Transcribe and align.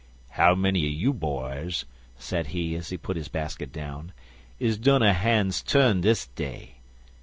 "How 0.29 0.55
many 0.55 0.81
er 0.85 0.87
you 0.87 1.13
boys," 1.13 1.85
said 2.17 2.47
he, 2.47 2.73
as 2.75 2.89
he 2.89 2.97
put 2.97 3.17
his 3.17 3.27
basket 3.27 3.71
down, 3.71 4.13
"is 4.57 4.79
done 4.79 5.03
a 5.03 5.13
han's 5.13 5.61
turn 5.61 6.01
dis 6.01 6.25
day? 6.25 6.77